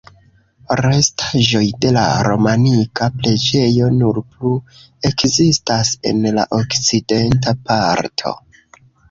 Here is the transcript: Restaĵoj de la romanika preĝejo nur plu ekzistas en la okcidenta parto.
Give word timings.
Restaĵoj 0.79 1.59
de 1.83 1.91
la 1.97 2.05
romanika 2.27 3.09
preĝejo 3.19 3.91
nur 3.99 4.21
plu 4.31 4.55
ekzistas 5.11 5.93
en 6.15 6.27
la 6.39 6.49
okcidenta 6.61 7.57
parto. 7.71 8.35